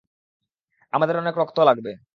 আমাদের 0.93 1.15
অনেক 1.17 1.35
রক্ত 1.37 1.57
লাগবে। 1.67 1.91